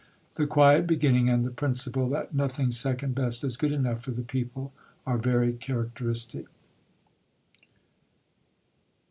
The 0.33 0.47
quiet 0.47 0.87
beginning 0.87 1.29
and 1.29 1.45
the 1.45 1.51
principle 1.51 2.09
that 2.09 2.33
nothing 2.33 2.71
second 2.71 3.13
best 3.13 3.43
is 3.43 3.55
good 3.55 3.71
enough 3.71 4.01
for 4.01 4.09
the 4.09 4.23
people 4.23 4.73
are 5.05 5.19
very 5.19 5.53
characteristic. 5.53 6.47